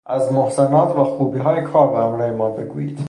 [0.05, 2.99] از محسنات و خوبیهای کار برای ما بگویید